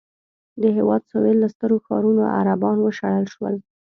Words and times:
د 0.61 0.63
هېواد 0.77 1.01
سوېل 1.11 1.37
له 1.43 1.47
سترو 1.53 1.77
ښارونو 1.85 2.23
عربان 2.39 2.77
وشړل 2.81 3.25
شول. 3.33 3.55